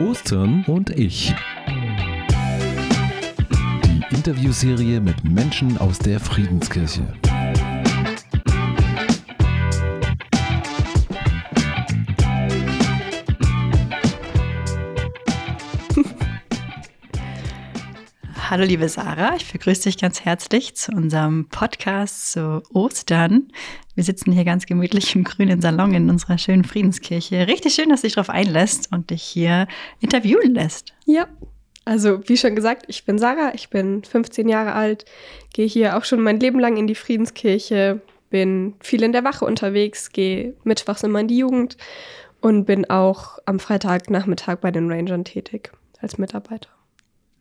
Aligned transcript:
Ostern 0.00 0.64
und 0.66 0.90
ich. 0.90 1.34
Die 3.84 4.02
Interviewserie 4.14 5.00
mit 5.00 5.24
Menschen 5.24 5.76
aus 5.78 5.98
der 5.98 6.20
Friedenskirche. 6.20 7.02
Hallo 18.48 18.64
liebe 18.64 18.88
Sarah, 18.88 19.34
ich 19.36 19.50
begrüße 19.50 19.82
dich 19.84 19.98
ganz 19.98 20.20
herzlich 20.24 20.76
zu 20.76 20.92
unserem 20.92 21.48
Podcast 21.48 22.30
zu 22.32 22.62
Ostern. 22.72 23.48
Wir 23.94 24.02
sitzen 24.02 24.32
hier 24.32 24.44
ganz 24.44 24.66
gemütlich 24.66 25.14
im 25.14 25.24
grünen 25.24 25.60
Salon 25.60 25.94
in 25.94 26.10
unserer 26.10 26.36
schönen 26.36 26.64
Friedenskirche. 26.64 27.46
Richtig 27.46 27.74
schön, 27.74 27.90
dass 27.90 28.00
du 28.00 28.08
dich 28.08 28.14
darauf 28.14 28.30
einlässt 28.30 28.90
und 28.92 29.10
dich 29.10 29.22
hier 29.22 29.68
interviewen 30.00 30.54
lässt. 30.54 30.92
Ja, 31.06 31.28
also 31.84 32.20
wie 32.28 32.36
schon 32.36 32.56
gesagt, 32.56 32.86
ich 32.88 33.04
bin 33.04 33.18
Sarah, 33.18 33.52
ich 33.54 33.70
bin 33.70 34.02
15 34.02 34.48
Jahre 34.48 34.72
alt, 34.72 35.04
gehe 35.52 35.66
hier 35.66 35.96
auch 35.96 36.04
schon 36.04 36.20
mein 36.22 36.40
Leben 36.40 36.58
lang 36.58 36.76
in 36.76 36.86
die 36.86 36.94
Friedenskirche, 36.94 38.00
bin 38.30 38.74
viel 38.80 39.02
in 39.02 39.12
der 39.12 39.22
Wache 39.22 39.44
unterwegs, 39.44 40.10
gehe 40.10 40.54
mittwochs 40.64 41.02
immer 41.02 41.20
in 41.20 41.28
die 41.28 41.38
Jugend 41.38 41.76
und 42.40 42.64
bin 42.64 42.88
auch 42.90 43.38
am 43.46 43.60
Freitagnachmittag 43.60 44.56
bei 44.56 44.70
den 44.70 44.90
Rangern 44.90 45.24
tätig 45.24 45.70
als 46.00 46.18
Mitarbeiter. 46.18 46.70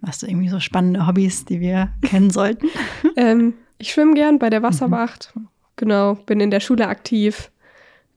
Hast 0.05 0.21
du 0.21 0.27
irgendwie 0.27 0.49
so 0.49 0.59
spannende 0.59 1.07
Hobbys, 1.07 1.45
die 1.45 1.61
wir 1.61 1.93
kennen 2.01 2.29
sollten? 2.29 2.67
ähm, 3.15 3.53
ich 3.77 3.93
schwimme 3.93 4.13
gern 4.13 4.37
bei 4.37 4.49
der 4.49 4.61
Wasserwacht. 4.61 5.31
Mhm. 5.33 5.47
Genau, 5.75 6.15
bin 6.15 6.39
in 6.39 6.51
der 6.51 6.59
Schule 6.59 6.87
aktiv. 6.87 7.51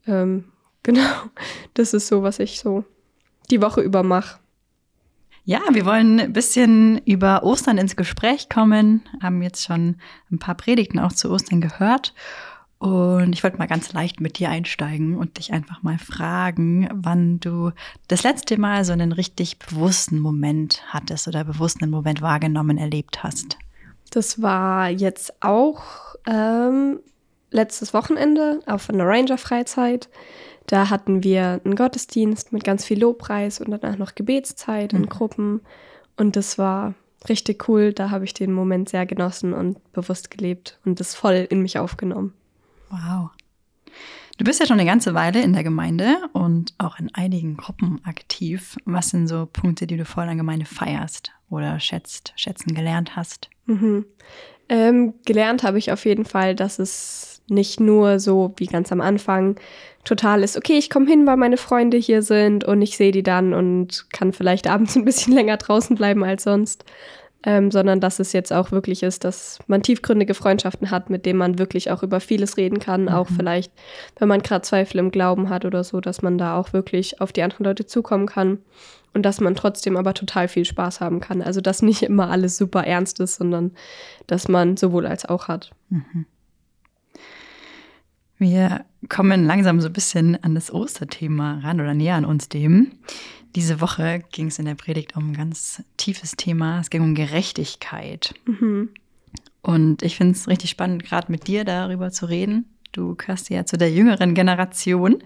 Ähm, 0.07 0.45
genau, 0.83 1.11
das 1.75 1.95
ist 1.95 2.09
so, 2.09 2.23
was 2.23 2.39
ich 2.39 2.59
so 2.59 2.85
die 3.51 3.61
Woche 3.61 3.81
über 3.81 4.03
mache. 4.03 4.39
Ja, 5.45 5.61
wir 5.71 5.87
wollen 5.87 6.19
ein 6.19 6.33
bisschen 6.33 6.99
über 7.05 7.45
Ostern 7.45 7.79
ins 7.79 7.95
Gespräch 7.95 8.49
kommen, 8.49 9.03
haben 9.23 9.43
jetzt 9.43 9.65
schon 9.65 9.97
ein 10.33 10.41
paar 10.41 10.57
Predigten 10.57 10.99
auch 10.99 11.13
zu 11.13 11.31
Ostern 11.31 11.61
gehört 11.61 12.13
und 12.79 13.33
ich 13.33 13.43
wollte 13.43 13.57
mal 13.57 13.67
ganz 13.67 13.93
leicht 13.93 14.21
mit 14.21 14.39
dir 14.39 14.51
einsteigen 14.51 15.17
und 15.17 15.39
dich 15.39 15.53
einfach 15.53 15.83
mal 15.83 15.99
fragen, 15.99 16.89
wann 16.93 17.41
du 17.41 17.73
das 18.09 18.23
letzte 18.23 18.61
Mal 18.61 18.85
so 18.85 18.93
einen 18.93 19.13
richtig 19.13 19.59
bewussten 19.59 20.19
Moment 20.19 20.83
hattest 20.89 21.27
oder 21.27 21.45
bewussten 21.45 21.89
Moment 21.89 22.21
wahrgenommen, 22.21 22.77
erlebt 22.77 23.23
hast. 23.23 23.57
Das 24.11 24.43
war 24.43 24.91
jetzt 24.91 25.43
auch 25.43 26.17
ähm, 26.27 27.01
letztes 27.57 27.93
Wochenende 27.93 28.61
auf 28.67 28.89
einer 28.89 29.07
Ranger-Freizeit. 29.07 30.09
Da 30.67 30.91
hatten 30.91 31.25
wir 31.25 31.61
einen 31.65 31.75
Gottesdienst 31.75 32.53
mit 32.53 32.65
ganz 32.65 32.85
viel 32.85 33.01
Lobpreis 33.01 33.61
und 33.61 33.71
danach 33.71 33.99
noch 33.99 34.15
Gebetszeit 34.15 34.93
in 34.93 35.03
mhm. 35.03 35.09
Gruppen. 35.09 35.61
Und 36.17 36.37
das 36.37 36.59
war 36.59 36.95
richtig 37.29 37.69
cool. 37.69 37.93
Da 37.93 38.11
habe 38.11 38.25
ich 38.25 38.35
den 38.35 38.53
Moment 38.53 38.89
sehr 38.89 39.07
genossen 39.07 39.53
und 39.53 39.93
bewusst 39.93 40.31
gelebt 40.31 40.79
und 40.85 41.01
das 41.01 41.15
voll 41.15 41.47
in 41.51 41.63
mich 41.63 41.79
aufgenommen. 41.79 42.33
Wow. 42.91 43.31
Du 44.39 44.45
bist 44.45 44.61
ja 44.61 44.67
schon 44.67 44.79
eine 44.79 44.89
ganze 44.89 45.15
Weile 45.15 45.41
in 45.41 45.55
der 45.55 45.65
Gemeinde 45.65 46.19
und 46.33 46.75
auch 46.77 46.99
in 46.99 47.15
einigen 47.15 47.57
Gruppen 47.57 48.01
aktiv. 48.05 48.77
Was 48.85 49.11
sind 49.11 49.29
so 49.29 49.49
Punkte, 49.51 49.87
die 49.87 49.97
du 49.97 50.05
voll 50.05 50.25
in 50.25 50.31
der 50.31 50.37
Gemeinde 50.37 50.67
feierst 50.67 51.33
oder 51.49 51.81
schätzt, 51.81 52.35
schätzen 52.37 52.75
gelernt 52.75 53.17
hast? 53.17 53.49
Mhm. 53.65 54.05
Ähm, 54.69 55.15
gelernt 55.25 55.63
habe 55.63 55.79
ich 55.79 55.91
auf 55.93 56.05
jeden 56.05 56.25
Fall, 56.25 56.55
dass 56.55 56.79
es 56.79 57.36
nicht 57.49 57.81
nur 57.81 58.19
so 58.19 58.53
wie 58.57 58.67
ganz 58.67 58.93
am 58.93 59.01
Anfang 59.01 59.57
total 60.05 60.43
ist, 60.43 60.57
okay, 60.57 60.79
ich 60.79 60.91
komme 60.91 61.07
hin, 61.07 61.27
weil 61.27 61.37
meine 61.37 61.57
Freunde 61.57 61.97
hier 61.97 62.23
sind 62.23 62.65
und 62.65 62.83
ich 62.83 62.97
sehe 62.97 63.13
die 63.13 63.23
dann 63.23 63.55
und 63.55 64.07
kann 64.13 64.33
vielleicht 64.33 64.69
abends 64.69 64.97
ein 64.97 65.05
bisschen 65.05 65.33
länger 65.35 65.57
draußen 65.57 65.97
bleiben 65.97 66.25
als 66.25 66.45
sonst, 66.45 66.85
ähm, 67.45 67.71
sondern 67.71 68.01
dass 68.01 68.19
es 68.19 68.33
jetzt 68.33 68.53
auch 68.53 68.73
wirklich 68.73 69.03
ist, 69.03 69.25
dass 69.25 69.59
man 69.67 69.83
tiefgründige 69.83 70.35
Freundschaften 70.35 70.91
hat, 70.91 71.11
mit 71.11 71.27
denen 71.27 71.39
man 71.39 71.59
wirklich 71.59 71.91
auch 71.91 72.03
über 72.03 72.21
vieles 72.21 72.57
reden 72.57 72.79
kann, 72.79 73.03
mhm. 73.03 73.09
auch 73.09 73.29
vielleicht, 73.29 73.73
wenn 74.19 74.29
man 74.29 74.43
gerade 74.43 74.63
Zweifel 74.63 74.99
im 74.99 75.11
Glauben 75.11 75.49
hat 75.49 75.65
oder 75.65 75.85
so, 75.85 76.01
dass 76.01 76.23
man 76.23 76.39
da 76.39 76.59
auch 76.59 76.73
wirklich 76.73 77.21
auf 77.21 77.33
die 77.33 77.43
anderen 77.43 77.65
Leute 77.65 77.87
zukommen 77.87 78.27
kann 78.27 78.59
und 79.15 79.23
dass 79.23 79.41
man 79.41 79.55
trotzdem 79.55 79.97
aber 79.97 80.15
total 80.15 80.49
viel 80.49 80.65
Spaß 80.65 81.01
haben 81.01 81.21
kann. 81.21 81.41
Also 81.41 81.61
dass 81.61 81.83
nicht 81.83 82.03
immer 82.03 82.31
alles 82.31 82.59
super 82.59 82.85
ernst 82.85 83.21
ist, 83.21 83.37
sondern 83.37 83.73
dass 84.27 84.49
man 84.49 84.77
sowohl 84.77 85.07
als 85.07 85.25
auch 85.25 85.49
hat. 85.49 85.71
Mhm. 85.89 86.27
Wir 88.39 88.85
kommen 89.09 89.45
langsam 89.45 89.81
so 89.81 89.89
ein 89.89 89.93
bisschen 89.93 90.43
an 90.43 90.55
das 90.55 90.73
Osterthema 90.73 91.61
ran 91.61 91.81
oder 91.81 91.95
näher 91.95 92.17
an 92.17 92.25
uns 92.25 92.49
dem. 92.49 92.93
Diese 93.55 93.81
Woche 93.81 94.23
ging 94.33 94.49
es 94.49 94.59
in 94.59 94.67
der 94.67 94.75
Predigt 94.75 95.17
um 95.17 95.31
ein 95.31 95.37
ganz 95.37 95.83
tiefes 95.97 96.33
Thema. 96.33 96.81
Es 96.81 96.91
ging 96.91 97.03
um 97.03 97.15
Gerechtigkeit. 97.15 98.35
Mhm. 98.45 98.91
Und 99.63 100.03
ich 100.03 100.17
finde 100.17 100.33
es 100.33 100.49
richtig 100.49 100.71
spannend, 100.71 101.05
gerade 101.05 101.33
mit 101.33 101.47
dir 101.47 101.65
darüber 101.65 102.11
zu 102.11 102.27
reden. 102.27 102.67
Du 102.93 103.15
gehörst 103.15 103.51
ja 103.51 103.65
zu 103.65 103.79
der 103.79 103.91
jüngeren 103.91 104.35
Generation. 104.35 105.23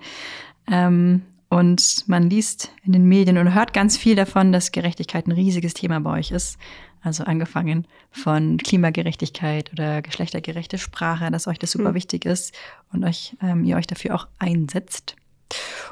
Ähm, 0.71 1.23
und 1.49 2.05
man 2.07 2.31
liest 2.31 2.73
in 2.85 2.93
den 2.93 3.07
Medien 3.07 3.37
und 3.37 3.55
hört 3.55 3.75
ganz 3.75 3.97
viel 3.97 4.15
davon, 4.15 4.53
dass 4.53 4.71
Gerechtigkeit 4.71 5.27
ein 5.27 5.33
riesiges 5.33 5.75
Thema 5.75 5.99
bei 5.99 6.19
euch 6.19 6.31
ist. 6.31 6.59
Also 7.03 7.25
angefangen 7.25 7.87
von 8.11 8.59
Klimagerechtigkeit 8.59 9.73
oder 9.73 10.03
geschlechtergerechte 10.03 10.79
Sprache, 10.79 11.31
dass 11.31 11.47
euch 11.47 11.59
das 11.59 11.71
super 11.71 11.91
mhm. 11.91 11.95
wichtig 11.95 12.27
ist 12.27 12.55
und 12.93 13.05
euch, 13.05 13.37
ähm, 13.43 13.65
ihr 13.65 13.77
euch 13.77 13.87
dafür 13.87 14.15
auch 14.15 14.29
einsetzt. 14.39 15.17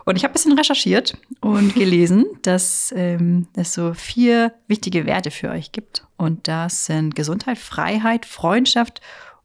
Und 0.05 0.17
ich 0.17 0.25
habe 0.25 0.33
ein 0.33 0.35
bisschen 0.35 0.57
recherchiert 0.57 1.17
und 1.41 1.75
gelesen, 1.75 2.27
dass 2.43 2.93
ähm, 2.97 3.49
es 3.57 3.73
so 3.73 3.95
vier 3.95 4.53
wichtige 4.67 5.07
Werte 5.07 5.31
für 5.31 5.51
euch 5.51 5.73
gibt. 5.73 6.07
Und 6.17 6.49
das 6.49 6.87
sind 6.87 7.15
Gesundheit, 7.15 7.59
Freiheit, 7.59 8.27
Freundschaft 8.27 9.01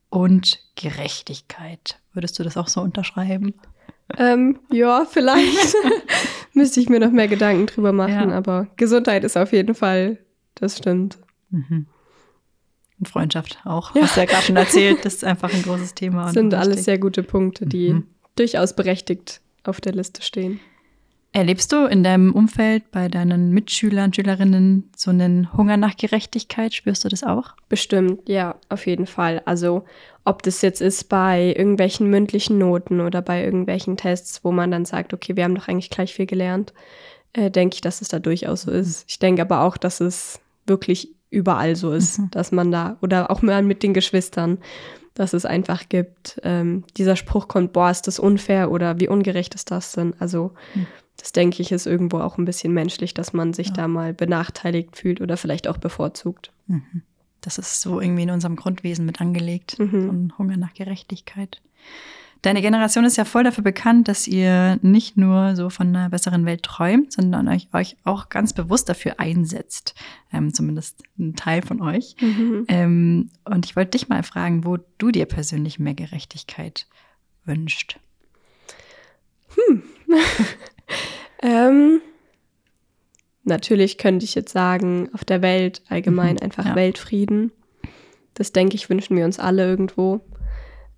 und 0.10 0.60
Gerechtigkeit. 0.76 2.00
Würdest 2.14 2.38
du 2.38 2.44
das 2.44 2.58
auch 2.58 2.68
so 2.68 2.82
unterschreiben? 2.82 3.54
Ähm, 4.18 4.60
ja, 4.72 5.06
vielleicht 5.10 5.76
müsste 6.54 6.80
ich 6.80 6.90
mir 6.90 7.00
noch 7.00 7.12
mehr 7.12 7.28
Gedanken 7.28 7.66
drüber 7.68 7.92
machen, 7.92 8.30
ja. 8.30 8.38
aber 8.38 8.68
Gesundheit 8.76 9.24
ist 9.24 9.38
auf 9.38 9.52
jeden 9.54 9.76
Fall, 9.76 10.20
das 10.56 10.78
stimmt. 10.78 11.18
Mhm. 11.54 11.86
Und 13.00 13.08
Freundschaft 13.08 13.60
auch. 13.66 13.96
Ja. 13.96 14.04
Hast 14.04 14.16
du 14.16 14.22
ja 14.22 14.26
gerade 14.26 14.44
schon 14.44 14.56
erzählt, 14.56 15.04
das 15.04 15.16
ist 15.16 15.24
einfach 15.24 15.54
ein 15.54 15.62
großes 15.64 15.94
Thema. 15.94 16.26
Das 16.26 16.34
sind 16.34 16.54
alles 16.54 16.84
sehr 16.84 16.98
gute 16.98 17.24
Punkte, 17.24 17.66
die 17.66 17.94
mhm. 17.94 18.08
durchaus 18.36 18.76
berechtigt 18.76 19.42
auf 19.64 19.82
der 19.82 19.94
Liste 19.94 20.22
stehen. 20.22 20.60
Erlebst 21.36 21.72
du 21.72 21.88
in 21.88 22.04
deinem 22.04 22.32
Umfeld 22.32 22.92
bei 22.92 23.08
deinen 23.08 23.52
Mitschülern, 23.52 24.14
Schülerinnen 24.14 24.92
so 24.96 25.10
einen 25.10 25.52
Hunger 25.54 25.78
nach 25.78 25.98
Gerechtigkeit? 25.98 26.76
Spürst 26.76 27.04
du 27.04 27.10
das 27.10 27.24
auch? 27.24 27.56
Bestimmt, 27.70 28.30
ja, 28.30 28.56
auf 28.70 28.86
jeden 28.86 29.08
Fall. 29.08 29.42
Also 29.46 29.84
ob 30.26 30.44
das 30.44 30.62
jetzt 30.62 30.80
ist 30.80 31.10
bei 31.10 31.56
irgendwelchen 31.58 32.08
mündlichen 32.08 32.60
Noten 32.60 33.02
oder 33.02 33.24
bei 33.24 33.44
irgendwelchen 33.44 33.98
Tests, 33.98 34.44
wo 34.44 34.52
man 34.52 34.70
dann 34.70 34.86
sagt, 34.86 35.12
okay, 35.12 35.36
wir 35.36 35.44
haben 35.44 35.56
doch 35.56 35.68
eigentlich 35.68 35.90
gleich 35.90 36.14
viel 36.14 36.28
gelernt, 36.28 36.72
äh, 37.34 37.50
denke 37.50 37.74
ich, 37.76 37.82
dass 37.82 38.02
es 38.02 38.10
da 38.10 38.20
durchaus 38.20 38.62
so 38.62 38.72
ist. 38.72 39.06
Ich 39.08 39.18
denke 39.18 39.42
aber 39.42 39.62
auch, 39.62 39.78
dass 39.78 40.02
es 40.02 40.40
wirklich 40.68 41.10
überall 41.34 41.76
so 41.76 41.92
ist, 41.92 42.20
mhm. 42.20 42.32
dass 42.32 42.52
man 42.52 42.72
da, 42.72 42.98
oder 43.02 43.32
auch 43.32 43.42
mal 43.42 43.64
mit 43.64 43.84
den 43.84 43.94
Geschwistern, 43.94 44.60
dass 45.14 45.34
es 45.34 45.46
einfach 45.46 45.90
gibt, 45.90 46.40
ähm, 46.44 46.84
dieser 46.98 47.16
Spruch 47.16 47.48
kommt, 47.48 47.74
boah, 47.74 47.90
ist 47.90 48.08
das 48.08 48.20
unfair 48.20 48.72
oder 48.72 49.00
wie 49.00 49.08
ungerecht 49.08 49.56
ist 49.56 49.72
das 49.72 49.92
denn? 49.92 50.14
Also 50.20 50.54
mhm. 50.74 50.88
das 51.18 51.32
denke 51.32 51.62
ich 51.62 51.72
ist 51.72 51.86
irgendwo 51.86 52.20
auch 52.20 52.38
ein 52.38 52.46
bisschen 52.46 52.74
menschlich, 52.74 53.14
dass 53.14 53.34
man 53.34 53.54
sich 53.54 53.68
ja. 53.68 53.74
da 53.74 53.88
mal 53.88 54.14
benachteiligt 54.14 54.96
fühlt 54.96 55.22
oder 55.22 55.38
vielleicht 55.38 55.68
auch 55.68 55.78
bevorzugt. 55.78 56.52
Mhm. 56.68 57.04
Das 57.42 57.58
ist 57.58 57.82
so 57.82 58.00
irgendwie 58.00 58.24
in 58.24 58.32
unserem 58.32 58.56
Grundwesen 58.56 59.06
mit 59.06 59.20
angelegt, 59.20 59.78
mhm. 59.78 60.08
von 60.08 60.34
Hunger 60.38 60.58
nach 60.58 60.74
Gerechtigkeit. 60.74 61.62
Deine 62.44 62.62
Generation 62.62 63.06
ist 63.06 63.16
ja 63.16 63.24
voll 63.24 63.46
dafür 63.46 63.64
bekannt, 63.64 64.10
dass 64.10 64.28
ihr 64.28 64.78
nicht 64.82 65.16
nur 65.16 65.56
so 65.56 65.70
von 65.70 65.88
einer 65.88 66.10
besseren 66.10 66.46
Welt 66.46 66.62
träumt, 66.62 67.14
sondern 67.14 67.48
euch, 67.48 67.70
euch 67.72 67.96
auch 68.04 68.28
ganz 68.28 68.52
bewusst 68.52 68.90
dafür 68.90 69.18
einsetzt. 69.18 69.96
Ähm, 70.32 70.54
zumindest 70.54 71.04
ein 71.18 71.38
Teil 71.38 71.62
von 71.62 71.82
euch. 71.82 72.18
Mhm. 72.20 72.66
Ähm, 72.68 73.30
und 73.46 73.66
ich 73.66 73.78
wollte 73.78 73.92
dich 73.92 74.10
mal 74.10 74.24
fragen, 74.24 74.66
wo 74.66 74.78
du 74.98 75.12
dir 75.12 75.26
persönlich 75.26 75.80
mehr 75.80 75.94
Gerechtigkeit 75.94 76.86
wünscht. 77.46 77.98
Hm. 79.56 79.84
ähm, 81.42 82.02
natürlich 83.46 83.98
könnte 83.98 84.26
ich 84.26 84.36
jetzt 84.36 84.52
sagen, 84.52 85.10
auf 85.14 85.24
der 85.24 85.42
Welt 85.42 85.82
allgemein 85.88 86.34
mhm. 86.36 86.42
einfach 86.42 86.66
ja. 86.66 86.76
Weltfrieden. 86.76 87.54
Das 88.34 88.52
denke 88.52 88.76
ich, 88.76 88.90
wünschen 88.90 89.16
wir 89.16 89.24
uns 89.24 89.40
alle 89.40 89.66
irgendwo. 89.66 90.20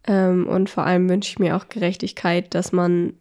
Ähm, 0.08 0.48
und 0.48 0.70
vor 0.70 0.86
allem 0.86 1.10
wünsche 1.10 1.30
ich 1.30 1.40
mir 1.40 1.56
auch 1.56 1.68
Gerechtigkeit, 1.70 2.54
dass 2.54 2.72
man 2.72 3.14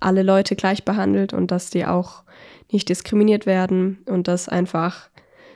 alle 0.00 0.22
Leute 0.22 0.56
gleich 0.56 0.84
behandelt 0.84 1.32
und 1.32 1.50
dass 1.50 1.70
die 1.70 1.86
auch 1.86 2.24
nicht 2.70 2.88
diskriminiert 2.88 3.46
werden 3.46 3.98
und 4.06 4.28
dass 4.28 4.48
einfach 4.48 5.08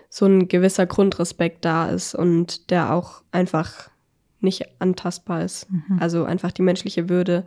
so 0.08 0.26
ein 0.26 0.49
gewisser 0.49 0.87
Grundrespekt 0.87 1.64
da 1.64 1.88
ist 1.88 2.14
und 2.14 2.70
der 2.70 2.93
auch 2.93 3.23
einfach 3.32 3.90
nicht 4.40 4.64
antastbar 4.78 5.43
ist. 5.43 5.70
Mhm. 5.70 5.99
Also 6.00 6.25
einfach 6.25 6.52
die 6.52 6.62
menschliche 6.62 7.08
Würde. 7.08 7.44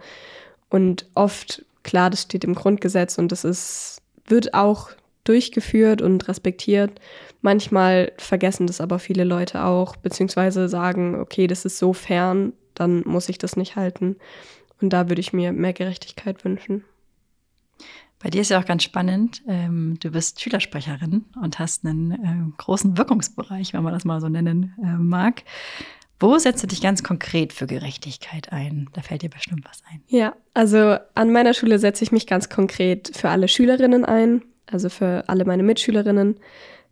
Und 0.70 1.06
oft 1.16 1.66
klar, 1.84 2.10
das 2.10 2.24
steht 2.24 2.44
im 2.44 2.56
Grundgesetz 2.56 3.18
und 3.18 3.31
das 3.31 3.44
ist, 3.44 4.02
wird 4.28 4.54
auch 4.54 4.90
durchgeführt 5.24 6.02
und 6.02 6.28
respektiert. 6.28 7.00
Manchmal 7.42 8.12
vergessen 8.18 8.68
das 8.68 8.81
aber 8.81 9.00
viele 9.00 9.24
Leute 9.24 9.64
auch, 9.64 9.96
beziehungsweise 9.96 10.68
sagen, 10.70 11.16
okay, 11.16 11.48
das 11.48 11.66
ist 11.66 11.78
so 11.78 11.94
fern, 11.94 12.54
dann 12.80 13.04
muss 13.06 13.30
ich 13.30 13.38
das 13.38 13.56
nicht 13.56 13.76
halten. 13.76 14.18
Und 14.81 14.92
da 14.92 15.10
würde 15.10 15.20
ich 15.22 15.34
mir 15.34 15.52
mehr 15.52 15.74
Gerechtigkeit 15.74 16.44
wünschen. 16.46 16.86
Bei 18.22 18.30
dir 18.30 18.42
ist 18.42 18.50
ja 18.50 18.60
auch 18.60 18.66
ganz 18.66 18.84
spannend. 18.84 19.42
Ähm, 19.48 19.98
du 20.02 20.12
bist 20.12 20.42
Schülersprecherin 20.42 21.26
und 21.42 21.58
hast 21.58 21.86
einen 21.86 22.12
äh, 22.12 22.52
großen 22.58 22.98
Wirkungsbereich, 22.98 23.74
wenn 23.74 23.84
man 23.84 23.94
das 23.94 24.04
mal 24.04 24.20
so 24.20 24.28
nennen 24.28 24.76
äh, 24.84 24.98
mag. 24.98 25.44
Wo 26.20 26.38
setzt 26.38 26.62
du 26.62 26.68
dich 26.68 26.81
ganz 26.81 27.02
konkret 27.02 27.54
für 27.54 27.66
Gerechtigkeit 27.66 28.52
ein? 28.52 28.90
Da 28.92 29.02
fällt 29.02 29.22
dir 29.22 29.30
bestimmt 29.30 29.66
was 29.70 29.81
ein. 29.90 30.02
Ja, 30.08 30.36
also 30.54 30.98
an 31.16 31.31
meiner 31.31 31.54
Schule 31.54 31.80
setze 31.80 32.04
ich 32.04 32.12
mich 32.12 32.28
ganz 32.28 32.50
konkret 32.50 33.16
für 33.16 33.30
alle 33.30 33.48
Schülerinnen 33.48 34.04
ein, 34.04 34.42
also 34.66 34.90
für 34.90 35.24
alle 35.28 35.46
meine 35.46 35.64
Mitschülerinnen 35.64 36.36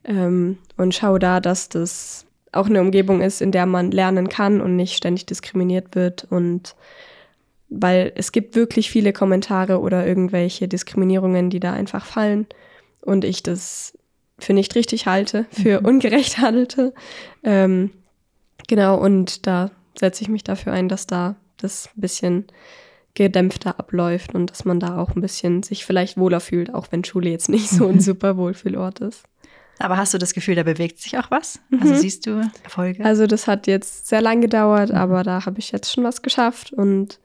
ähm, 0.06 0.57
und 0.78 0.95
schaue 0.95 1.19
da, 1.19 1.42
dass 1.42 1.68
das 1.68 2.26
auch 2.52 2.68
eine 2.68 2.82
Umgebung 2.82 3.22
ist, 3.22 3.42
in 3.42 3.52
der 3.52 3.66
man 3.66 3.92
lernen 3.92 4.30
kann 4.30 4.62
und 4.62 4.76
nicht 4.76 4.96
ständig 4.96 5.26
diskriminiert 5.26 5.96
wird 5.96 6.28
und 6.30 6.76
weil 7.70 8.14
es 8.16 8.32
gibt 8.32 8.56
wirklich 8.56 8.90
viele 8.90 9.12
Kommentare 9.12 9.82
oder 9.82 10.08
irgendwelche 10.08 10.68
Diskriminierungen, 10.68 11.50
die 11.50 11.60
da 11.60 11.74
einfach 11.74 12.06
fallen 12.06 12.48
und 13.02 13.26
ich 13.26 13.44
das 13.44 13.98
für 14.40 14.54
nicht 14.54 14.76
richtig 14.76 15.06
halte, 15.06 15.46
für 15.52 15.82
mhm. 15.82 15.86
ungerecht 15.86 16.38
halte. 16.42 16.94
Ähm, 17.44 17.92
genau, 18.68 18.98
und 18.98 19.48
da 19.48 19.72
setze 19.98 20.22
ich 20.22 20.30
mich 20.30 20.44
dafür 20.44 20.74
ein, 20.74 20.90
dass 20.90 21.08
da 21.08 21.36
das 21.58 21.90
ein 21.96 22.02
bisschen 22.02 22.46
gedämpfter 23.16 23.80
abläuft 23.80 24.36
und 24.36 24.52
dass 24.52 24.64
man 24.64 24.80
da 24.80 25.00
auch 25.00 25.16
ein 25.16 25.22
bisschen 25.22 25.64
sich 25.64 25.86
vielleicht 25.86 26.18
wohler 26.18 26.40
fühlt, 26.40 26.74
auch 26.74 26.88
wenn 26.92 27.04
Schule 27.04 27.30
jetzt 27.30 27.50
nicht 27.50 27.68
so 27.68 27.88
ein 27.88 28.00
super 28.00 28.38
Wohlfühlort 28.38 29.00
ist. 29.00 29.24
Aber 29.79 29.97
hast 29.97 30.13
du 30.13 30.18
das 30.18 30.33
Gefühl, 30.33 30.56
da 30.56 30.63
bewegt 30.63 31.00
sich 31.00 31.18
auch 31.18 31.29
was? 31.29 31.59
Also 31.79 31.94
mhm. 31.94 31.97
siehst 31.97 32.25
du 32.25 32.41
Erfolge? 32.63 33.06
Also 33.06 33.27
das 33.27 33.47
hat 33.47 33.68
jetzt 33.68 34.07
sehr 34.07 34.21
lang 34.21 34.41
gedauert, 34.41 34.89
mhm. 34.89 34.95
aber 34.95 35.24
da 35.24 35.45
habe 35.45 35.59
ich 35.59 35.71
jetzt 35.71 35.91
schon 35.91 36.03
was 36.03 36.21
geschafft 36.21 36.74
und 36.74 37.19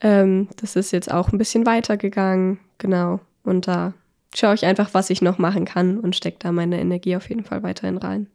ähm, 0.00 0.48
das 0.56 0.76
ist 0.76 0.92
jetzt 0.92 1.10
auch 1.10 1.32
ein 1.32 1.38
bisschen 1.38 1.66
weitergegangen, 1.66 2.58
genau. 2.78 3.20
Und 3.42 3.66
da 3.66 3.94
schaue 4.34 4.54
ich 4.54 4.64
einfach, 4.64 4.94
was 4.94 5.10
ich 5.10 5.22
noch 5.22 5.38
machen 5.38 5.64
kann 5.64 5.98
und 5.98 6.14
stecke 6.14 6.38
da 6.40 6.52
meine 6.52 6.80
Energie 6.80 7.16
auf 7.16 7.28
jeden 7.28 7.44
Fall 7.44 7.62
weiterhin 7.62 7.96
rein. 7.96 8.28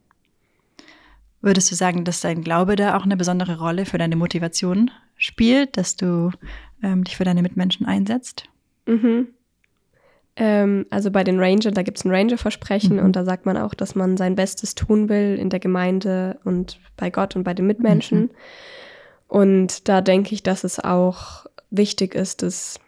Würdest 1.41 1.69
du 1.71 1.75
sagen, 1.75 2.05
dass 2.05 2.21
dein 2.21 2.41
Glaube 2.41 2.75
da 2.75 2.97
auch 2.97 3.03
eine 3.03 3.17
besondere 3.17 3.59
Rolle 3.59 3.85
für 3.85 3.97
deine 3.97 4.15
Motivation 4.15 4.91
spielt, 5.17 5.77
dass 5.77 5.95
du 5.95 6.31
ähm, 6.81 7.03
dich 7.03 7.17
für 7.17 7.25
deine 7.25 7.41
Mitmenschen 7.41 7.85
einsetzt? 7.85 8.45
Mhm. 8.85 9.27
Ähm, 10.35 10.85
also 10.89 11.11
bei 11.11 11.23
den 11.23 11.39
Rangern, 11.39 11.73
da 11.73 11.83
gibt 11.83 11.99
es 11.99 12.05
ein 12.05 12.11
Ranger-Versprechen 12.11 12.97
mhm. 12.97 13.03
und 13.03 13.15
da 13.15 13.23
sagt 13.23 13.45
man 13.45 13.57
auch, 13.57 13.73
dass 13.73 13.95
man 13.95 14.17
sein 14.17 14.35
Bestes 14.35 14.75
tun 14.75 15.09
will 15.09 15.37
in 15.39 15.49
der 15.49 15.59
Gemeinde 15.59 16.39
und 16.43 16.79
bei 16.97 17.09
Gott 17.09 17.35
und 17.35 17.43
bei 17.43 17.53
den 17.53 17.67
Mitmenschen. 17.67 18.19
Mhm. 18.19 18.29
Und 19.27 19.87
da 19.89 20.01
denke 20.01 20.33
ich, 20.33 20.43
dass 20.43 20.63
es 20.63 20.79
auch 20.79 21.45
wichtig 21.69 22.15
ist, 22.15 22.41
das 22.41 22.79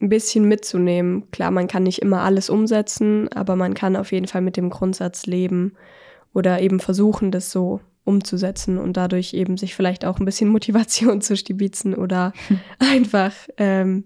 ein 0.00 0.08
bisschen 0.08 0.44
mitzunehmen. 0.44 1.28
Klar, 1.30 1.50
man 1.50 1.66
kann 1.66 1.82
nicht 1.82 2.00
immer 2.02 2.20
alles 2.22 2.50
umsetzen, 2.50 3.28
aber 3.32 3.56
man 3.56 3.74
kann 3.74 3.96
auf 3.96 4.12
jeden 4.12 4.26
Fall 4.26 4.42
mit 4.42 4.56
dem 4.56 4.70
Grundsatz 4.70 5.26
leben 5.26 5.72
oder 6.34 6.60
eben 6.60 6.78
versuchen, 6.78 7.30
das 7.30 7.50
so 7.50 7.80
umzusetzen 8.04 8.78
und 8.78 8.96
dadurch 8.96 9.34
eben 9.34 9.56
sich 9.56 9.74
vielleicht 9.74 10.04
auch 10.04 10.18
ein 10.18 10.24
bisschen 10.24 10.48
Motivation 10.52 11.20
zu 11.20 11.36
stibitzen 11.36 11.94
oder 11.94 12.32
einfach 12.78 13.32
ähm, 13.56 14.04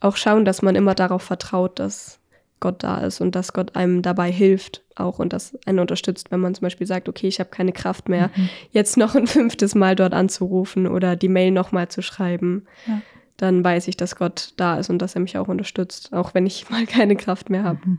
auch 0.00 0.16
schauen, 0.16 0.44
dass 0.44 0.62
man 0.62 0.74
immer 0.74 0.94
darauf 0.94 1.22
vertraut, 1.22 1.78
dass 1.78 2.18
Gott 2.60 2.82
da 2.82 2.98
ist 2.98 3.20
und 3.20 3.34
dass 3.34 3.52
Gott 3.52 3.74
einem 3.74 4.02
dabei 4.02 4.30
hilft 4.30 4.82
auch 4.94 5.18
und 5.18 5.32
das 5.32 5.58
einen 5.66 5.78
unterstützt, 5.78 6.30
wenn 6.30 6.40
man 6.40 6.54
zum 6.54 6.62
Beispiel 6.62 6.86
sagt, 6.86 7.08
okay, 7.08 7.26
ich 7.26 7.40
habe 7.40 7.50
keine 7.50 7.72
Kraft 7.72 8.08
mehr, 8.08 8.30
mhm. 8.36 8.48
jetzt 8.70 8.96
noch 8.96 9.14
ein 9.14 9.26
fünftes 9.26 9.74
Mal 9.74 9.96
dort 9.96 10.12
anzurufen 10.12 10.86
oder 10.86 11.16
die 11.16 11.28
Mail 11.28 11.50
nochmal 11.50 11.88
zu 11.88 12.02
schreiben. 12.02 12.66
Ja. 12.86 13.00
Dann 13.38 13.64
weiß 13.64 13.88
ich, 13.88 13.96
dass 13.96 14.16
Gott 14.16 14.52
da 14.58 14.76
ist 14.76 14.90
und 14.90 14.98
dass 14.98 15.14
er 15.14 15.22
mich 15.22 15.38
auch 15.38 15.48
unterstützt, 15.48 16.12
auch 16.12 16.34
wenn 16.34 16.46
ich 16.46 16.68
mal 16.70 16.86
keine 16.86 17.16
Kraft 17.16 17.50
mehr 17.50 17.64
habe. 17.64 17.80
Mhm. 17.84 17.98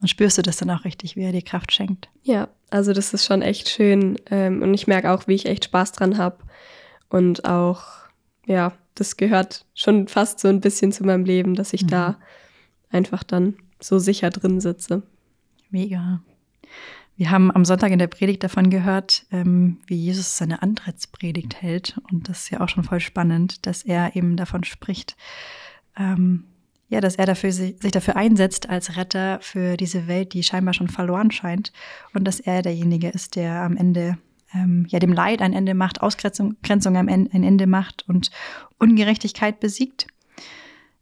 Und 0.00 0.08
spürst 0.08 0.38
du 0.38 0.42
das 0.42 0.56
dann 0.56 0.70
auch 0.70 0.84
richtig, 0.84 1.16
wie 1.16 1.24
er 1.24 1.32
dir 1.32 1.42
Kraft 1.42 1.72
schenkt? 1.72 2.08
Ja, 2.22 2.48
also 2.70 2.92
das 2.92 3.12
ist 3.12 3.26
schon 3.26 3.42
echt 3.42 3.68
schön. 3.68 4.16
Ähm, 4.30 4.62
und 4.62 4.72
ich 4.72 4.86
merke 4.86 5.10
auch, 5.10 5.26
wie 5.26 5.34
ich 5.34 5.46
echt 5.46 5.64
Spaß 5.64 5.90
dran 5.90 6.18
habe. 6.18 6.38
Und 7.08 7.44
auch, 7.44 7.82
ja, 8.46 8.72
das 9.00 9.16
gehört 9.16 9.66
schon 9.74 10.08
fast 10.08 10.40
so 10.40 10.48
ein 10.48 10.60
bisschen 10.60 10.92
zu 10.92 11.04
meinem 11.04 11.24
Leben, 11.24 11.54
dass 11.54 11.72
ich 11.72 11.82
mhm. 11.84 11.88
da 11.88 12.18
einfach 12.90 13.22
dann 13.22 13.56
so 13.80 13.98
sicher 13.98 14.30
drin 14.30 14.60
sitze. 14.60 15.02
Mega. 15.70 16.20
Wir 17.16 17.30
haben 17.30 17.50
am 17.50 17.64
Sonntag 17.64 17.90
in 17.90 17.98
der 17.98 18.06
Predigt 18.06 18.44
davon 18.44 18.70
gehört, 18.70 19.26
ähm, 19.32 19.78
wie 19.86 19.96
Jesus 19.96 20.36
seine 20.36 20.62
Antrittspredigt 20.62 21.60
hält. 21.60 22.00
Und 22.10 22.28
das 22.28 22.44
ist 22.44 22.50
ja 22.50 22.60
auch 22.60 22.68
schon 22.68 22.84
voll 22.84 23.00
spannend, 23.00 23.66
dass 23.66 23.82
er 23.82 24.14
eben 24.14 24.36
davon 24.36 24.62
spricht, 24.62 25.16
ähm, 25.96 26.44
ja, 26.88 27.00
dass 27.00 27.16
er 27.16 27.26
dafür, 27.26 27.52
sich 27.52 27.76
dafür 27.76 28.16
einsetzt 28.16 28.70
als 28.70 28.96
Retter 28.96 29.40
für 29.42 29.76
diese 29.76 30.06
Welt, 30.06 30.32
die 30.32 30.42
scheinbar 30.42 30.74
schon 30.74 30.88
verloren 30.88 31.30
scheint. 31.30 31.72
Und 32.14 32.24
dass 32.24 32.40
er 32.40 32.62
derjenige 32.62 33.08
ist, 33.08 33.36
der 33.36 33.62
am 33.62 33.76
Ende 33.76 34.16
ähm, 34.54 34.86
ja 34.88 34.98
dem 34.98 35.12
Leid 35.12 35.42
ein 35.42 35.52
Ende 35.52 35.74
macht, 35.74 36.02
Ausgrenzung 36.02 36.56
Ende, 36.62 37.30
ein 37.32 37.42
Ende 37.42 37.66
macht 37.66 38.04
und 38.08 38.30
Ungerechtigkeit 38.78 39.60
besiegt. 39.60 40.06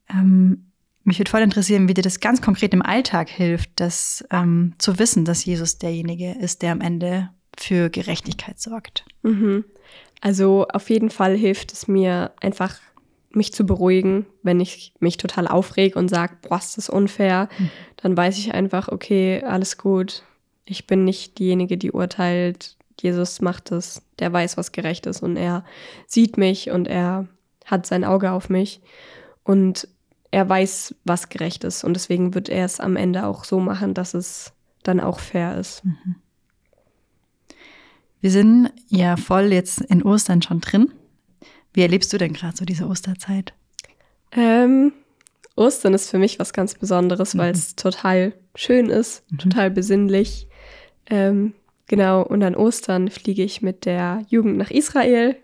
Ähm, 0.09 0.67
mich 1.05 1.21
würde 1.21 1.31
voll 1.31 1.43
interessieren, 1.43 1.89
wie 1.89 1.95
dir 1.95 2.03
das 2.03 2.19
ganz 2.19 2.43
konkret 2.43 2.75
im 2.75 2.83
Alltag 2.83 3.29
hilft, 3.29 3.71
das 3.77 4.25
ähm, 4.31 4.75
zu 4.79 4.99
wissen, 4.99 5.25
dass 5.25 5.45
Jesus 5.45 5.79
derjenige 5.79 6.33
ist, 6.33 6.63
der 6.63 6.73
am 6.73 6.81
Ende 6.81 7.31
für 7.57 7.91
Gerechtigkeit 7.91 8.61
sorgt. 8.61 9.05
Mhm. 9.23 9.65
Also 10.21 10.67
auf 10.69 10.91
jeden 10.91 11.11
Fall 11.11 11.37
hilft 11.37 11.73
es 11.73 11.89
mir 11.89 12.33
einfach, 12.41 12.79
mich 13.31 13.53
zu 13.53 13.67
beruhigen, 13.67 14.27
wenn 14.43 14.61
ich 14.61 14.95
mich 14.99 15.19
total 15.19 15.47
aufrege 15.47 15.99
und 15.99 16.09
sage, 16.09 16.37
boah, 16.49 16.59
ist 16.59 16.79
das 16.79 16.89
unfair, 16.89 17.49
mhm. 17.59 17.71
dann 17.99 18.17
weiß 18.17 18.39
ich 18.39 18.55
einfach, 18.55 18.89
okay, 18.89 19.43
alles 19.45 19.79
gut. 19.79 20.23
Ich 20.65 20.87
bin 20.87 21.05
nicht 21.05 21.39
diejenige, 21.39 21.77
die 21.77 21.93
urteilt. 21.93 22.76
Jesus 23.01 23.41
macht 23.41 23.73
es, 23.73 24.03
der 24.19 24.33
weiß, 24.33 24.57
was 24.57 24.73
gerecht 24.73 25.07
ist 25.07 25.23
und 25.23 25.37
er 25.37 25.65
sieht 26.07 26.39
mich 26.39 26.71
und 26.71 26.89
er 26.89 27.29
hat 27.65 27.87
sein 27.87 28.05
Auge 28.05 28.31
auf 28.33 28.49
mich. 28.49 28.81
Und 29.43 29.89
er 30.31 30.49
weiß, 30.49 30.95
was 31.05 31.29
gerecht 31.29 31.65
ist. 31.65 31.85
Und 31.85 31.95
deswegen 31.95 32.35
wird 32.35 32.49
er 32.49 32.65
es 32.65 32.81
am 32.81 32.97
Ende 32.97 33.27
auch 33.27 33.45
so 33.45 33.61
machen, 33.61 33.95
dass 33.95 34.15
es 34.15 34.53
dann 34.83 35.01
auch 35.01 35.19
fair 35.19 35.59
ist. 35.59 35.85
Mhm. 35.85 36.17
Wir 38.21 38.31
sind 38.31 38.73
ja 38.89 39.17
voll 39.17 39.53
jetzt 39.53 39.81
in 39.81 40.03
Ostern 40.03 40.43
schon 40.43 40.61
drin. 40.61 40.93
Wie 41.73 41.83
erlebst 41.83 42.13
du 42.13 42.19
denn 42.19 42.33
gerade 42.33 42.57
so 42.57 42.65
diese 42.65 42.87
Osterzeit? 42.87 43.53
Ähm, 44.33 44.93
Ostern 45.55 45.95
ist 45.95 46.11
für 46.11 46.19
mich 46.19 46.39
was 46.39 46.53
ganz 46.53 46.75
Besonderes, 46.75 47.35
mhm. 47.35 47.39
weil 47.39 47.53
es 47.53 47.77
total 47.77 48.33
schön 48.55 48.91
ist, 48.91 49.23
mhm. 49.31 49.39
total 49.39 49.71
besinnlich. 49.71 50.49
Ähm, 51.09 51.55
genau, 51.87 52.23
und 52.23 52.43
an 52.43 52.55
Ostern 52.55 53.11
fliege 53.11 53.43
ich 53.43 53.63
mit 53.63 53.85
der 53.85 54.25
Jugend 54.29 54.57
nach 54.57 54.71
Israel. 54.71 55.37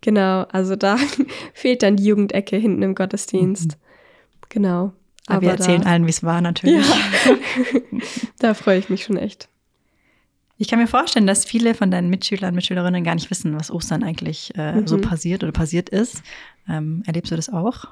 Genau, 0.00 0.42
also 0.42 0.76
da 0.76 0.96
fehlt 1.54 1.82
dann 1.82 1.96
die 1.96 2.04
Jugendecke 2.04 2.56
hinten 2.56 2.82
im 2.82 2.94
Gottesdienst. 2.94 3.72
Mhm. 3.72 4.48
Genau. 4.48 4.92
Aber, 5.26 5.36
Aber 5.36 5.42
wir 5.42 5.50
erzählen 5.50 5.82
da, 5.82 5.90
allen, 5.90 6.06
wie 6.06 6.10
es 6.10 6.22
war, 6.22 6.40
natürlich. 6.40 6.86
Ja. 6.86 7.34
da 8.38 8.54
freue 8.54 8.78
ich 8.78 8.88
mich 8.88 9.04
schon 9.04 9.18
echt. 9.18 9.48
Ich 10.56 10.68
kann 10.68 10.78
mir 10.80 10.88
vorstellen, 10.88 11.26
dass 11.26 11.44
viele 11.44 11.74
von 11.74 11.90
deinen 11.90 12.10
Mitschülern 12.10 12.48
und 12.48 12.56
Mitschülerinnen 12.56 13.04
gar 13.04 13.14
nicht 13.14 13.30
wissen, 13.30 13.54
was 13.54 13.70
Ostern 13.70 14.02
eigentlich 14.02 14.52
äh, 14.56 14.72
mhm. 14.72 14.86
so 14.86 14.98
passiert 14.98 15.44
oder 15.44 15.52
passiert 15.52 15.88
ist. 15.88 16.22
Ähm, 16.68 17.02
erlebst 17.06 17.30
du 17.30 17.36
das 17.36 17.48
auch? 17.48 17.84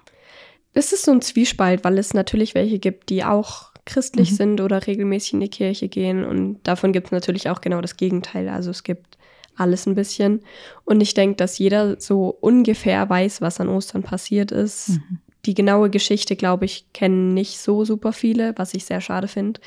Es 0.73 0.93
ist 0.93 1.05
so 1.05 1.13
ein 1.13 1.23
Zwiespalt, 1.23 1.85
weil 1.85 1.97
es 1.97 2.13
natürlich 2.13 2.55
welche 2.55 2.79
gibt, 2.79 3.09
die 3.11 3.25
auch 3.25 3.71
christlich 3.87 4.33
mhm. 4.33 4.37
sind 4.37 4.61
oder 4.61 4.87
regelmäßig 4.87 5.35
in 5.35 5.41
die 5.41 5.49
Kirche 5.49 5.89
gehen. 5.89 6.25
Und 6.25 6.61
davon 6.65 6.93
gibt 6.93 7.07
es 7.07 7.13
natürlich 7.13 7.49
auch 7.49 7.61
genau 7.63 7.81
das 7.81 7.97
Gegenteil. 7.97 8.49
Also 8.49 8.71
es 8.71 8.83
gibt 8.83 9.17
alles 9.57 9.87
ein 9.87 9.95
bisschen. 9.95 10.43
Und 10.85 11.01
ich 11.01 11.15
denke, 11.15 11.37
dass 11.37 11.59
jeder 11.59 11.99
so 11.99 12.37
ungefähr 12.41 13.09
weiß, 13.09 13.41
was 13.41 13.61
an 13.61 13.69
Ostern 13.69 14.03
passiert 14.03 14.53
ist. 14.53 14.91
Mhm 14.91 15.21
die 15.47 15.55
genaue 15.55 15.91
Geschichte, 15.91 16.37
glaube 16.37 16.65
ich, 16.65 16.93
kennen 16.93 17.33
nicht 17.33 17.59
so 17.59 17.85
super 17.85 18.13
viele, 18.13 18.53
was 18.57 18.75
ich 18.75 18.85
sehr 18.85 19.01
schade 19.01 19.29
finde. 19.29 19.61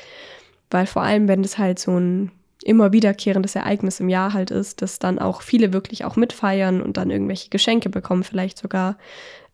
Weil 0.70 0.86
vor 0.86 1.02
allem, 1.02 1.26
wenn 1.26 1.42
das 1.42 1.58
halt 1.58 1.78
so 1.78 1.98
ein 1.98 2.30
immer 2.64 2.92
wiederkehrendes 2.92 3.56
Ereignis 3.56 4.00
im 4.00 4.08
Jahr 4.08 4.32
halt 4.32 4.50
ist, 4.50 4.82
dass 4.82 4.98
dann 4.98 5.18
auch 5.18 5.42
viele 5.42 5.72
wirklich 5.72 6.04
auch 6.04 6.16
mitfeiern 6.16 6.82
und 6.82 6.96
dann 6.96 7.10
irgendwelche 7.10 7.48
Geschenke 7.48 7.88
bekommen, 7.88 8.22
vielleicht 8.22 8.58
sogar, 8.58 8.96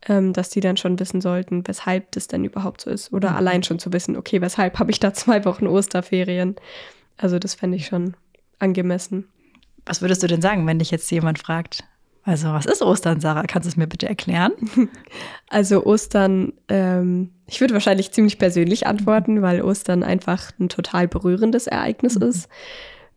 ähm, 0.07 0.33
dass 0.33 0.49
die 0.49 0.59
dann 0.59 0.77
schon 0.77 0.99
wissen 0.99 1.21
sollten, 1.21 1.67
weshalb 1.67 2.11
das 2.11 2.27
denn 2.27 2.43
überhaupt 2.43 2.81
so 2.81 2.89
ist. 2.89 3.13
Oder 3.13 3.31
mhm. 3.31 3.35
allein 3.37 3.63
schon 3.63 3.79
zu 3.79 3.93
wissen, 3.93 4.17
okay, 4.17 4.41
weshalb 4.41 4.79
habe 4.79 4.91
ich 4.91 4.99
da 4.99 5.13
zwei 5.13 5.45
Wochen 5.45 5.67
Osterferien? 5.67 6.55
Also 7.17 7.39
das 7.39 7.55
fände 7.55 7.77
ich 7.77 7.87
schon 7.87 8.15
angemessen. 8.59 9.27
Was 9.85 10.01
würdest 10.01 10.21
du 10.21 10.27
denn 10.27 10.41
sagen, 10.41 10.67
wenn 10.67 10.79
dich 10.79 10.91
jetzt 10.91 11.09
jemand 11.09 11.39
fragt, 11.39 11.85
Also, 12.23 12.49
was 12.49 12.65
ist 12.65 12.81
Ostern, 12.81 13.21
Sarah? 13.21 13.43
Kannst 13.43 13.67
du 13.67 13.69
es 13.69 13.77
mir 13.77 13.87
bitte 13.87 14.07
erklären? 14.07 14.51
Also, 15.49 15.85
Ostern, 15.85 16.51
ähm, 16.67 17.31
ich 17.47 17.61
würde 17.61 17.73
wahrscheinlich 17.73 18.11
ziemlich 18.11 18.37
persönlich 18.37 18.85
antworten, 18.85 19.41
weil 19.41 19.61
Ostern 19.61 20.03
einfach 20.03 20.51
ein 20.59 20.67
total 20.67 21.07
berührendes 21.07 21.67
Ereignis 21.67 22.15
mhm. 22.15 22.23
ist. 22.23 22.49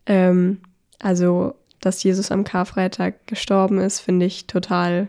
Ähm, 0.07 0.59
also, 0.99 1.55
dass 1.81 2.03
Jesus 2.03 2.31
am 2.31 2.45
Karfreitag 2.45 3.27
gestorben 3.27 3.79
ist, 3.79 4.01
finde 4.01 4.27
ich 4.27 4.47
total 4.47 5.09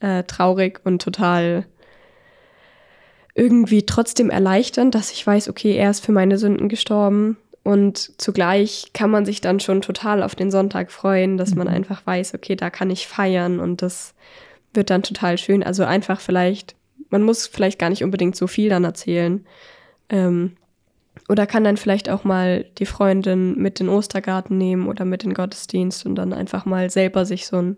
äh, 0.00 0.24
traurig 0.24 0.80
und 0.84 1.00
total 1.00 1.66
irgendwie 3.34 3.84
trotzdem 3.84 4.30
erleichternd, 4.30 4.94
dass 4.94 5.12
ich 5.12 5.26
weiß, 5.26 5.48
okay, 5.48 5.76
er 5.76 5.90
ist 5.90 6.04
für 6.04 6.12
meine 6.12 6.38
Sünden 6.38 6.68
gestorben. 6.68 7.36
Und 7.62 8.20
zugleich 8.20 8.92
kann 8.92 9.10
man 9.10 9.26
sich 9.26 9.40
dann 9.40 9.60
schon 9.60 9.82
total 9.82 10.22
auf 10.22 10.34
den 10.34 10.50
Sonntag 10.50 10.92
freuen, 10.92 11.36
dass 11.36 11.54
man 11.54 11.66
mhm. 11.66 11.74
einfach 11.74 12.06
weiß, 12.06 12.34
okay, 12.34 12.54
da 12.56 12.70
kann 12.70 12.90
ich 12.90 13.08
feiern 13.08 13.60
und 13.60 13.82
das 13.82 14.14
wird 14.72 14.90
dann 14.90 15.02
total 15.02 15.36
schön. 15.36 15.62
Also 15.62 15.84
einfach 15.84 16.20
vielleicht, 16.20 16.76
man 17.10 17.22
muss 17.22 17.46
vielleicht 17.46 17.78
gar 17.78 17.90
nicht 17.90 18.04
unbedingt 18.04 18.36
so 18.36 18.46
viel 18.46 18.68
dann 18.68 18.84
erzählen. 18.84 19.44
Ähm, 20.08 20.56
oder 21.28 21.46
kann 21.46 21.64
dann 21.64 21.76
vielleicht 21.76 22.08
auch 22.08 22.24
mal 22.24 22.64
die 22.78 22.86
Freundin 22.86 23.56
mit 23.58 23.80
in 23.80 23.86
den 23.86 23.94
Ostergarten 23.94 24.56
nehmen 24.56 24.86
oder 24.86 25.04
mit 25.04 25.24
in 25.24 25.30
den 25.30 25.34
Gottesdienst 25.34 26.06
und 26.06 26.14
dann 26.14 26.32
einfach 26.32 26.64
mal 26.64 26.90
selber 26.90 27.24
sich 27.24 27.46
so 27.46 27.58
einen 27.58 27.76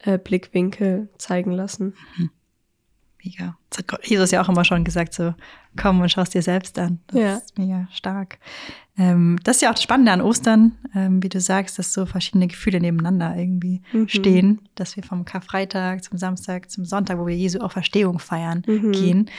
äh, 0.00 0.18
Blickwinkel 0.18 1.08
zeigen 1.18 1.52
lassen. 1.52 1.94
Mhm. 2.16 2.30
Mega. 3.24 3.56
Das 3.70 3.78
hat 3.78 4.06
Jesus 4.06 4.30
ja 4.32 4.42
auch 4.42 4.50
immer 4.50 4.66
schon 4.66 4.84
gesagt, 4.84 5.14
so 5.14 5.34
komm 5.80 6.00
und 6.02 6.10
schau 6.10 6.20
es 6.20 6.30
dir 6.30 6.42
selbst 6.42 6.78
an. 6.78 7.00
Das 7.06 7.20
ja. 7.20 7.36
ist 7.36 7.58
mega 7.58 7.88
stark. 7.90 8.38
Ähm, 8.98 9.38
das 9.42 9.56
ist 9.56 9.62
ja 9.62 9.70
auch 9.70 9.74
das 9.74 9.82
Spannende 9.82 10.12
an 10.12 10.20
Ostern, 10.20 10.72
ähm, 10.94 11.22
wie 11.22 11.30
du 11.30 11.40
sagst, 11.40 11.78
dass 11.78 11.94
so 11.94 12.04
verschiedene 12.04 12.48
Gefühle 12.48 12.80
nebeneinander 12.80 13.34
irgendwie 13.34 13.80
mhm. 13.92 14.08
stehen, 14.08 14.60
dass 14.74 14.94
wir 14.96 15.02
vom 15.02 15.24
Karfreitag 15.24 16.04
zum 16.04 16.18
Samstag 16.18 16.70
zum 16.70 16.84
Sonntag, 16.84 17.18
wo 17.18 17.26
wir 17.26 17.34
Jesu 17.34 17.60
Auferstehung 17.60 18.18
feiern, 18.18 18.62
mhm. 18.66 18.92
gehen. 18.92 19.30